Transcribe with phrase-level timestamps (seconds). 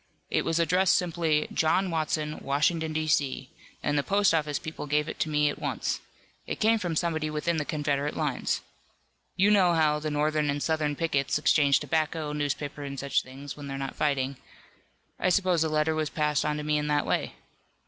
[0.31, 3.05] "It was addressed simply 'John Watson, Washington, D.
[3.07, 3.51] C.,'
[3.83, 5.99] and the post office people gave it to me at once.
[6.47, 8.61] It came from somebody within the Confederate lines.
[9.35, 13.67] You know how the Northern and Southern pickets exchange tobacco, newspapers and such things, when
[13.67, 14.37] they're not fighting.
[15.19, 17.35] I suppose the letter was passed on to me in that way.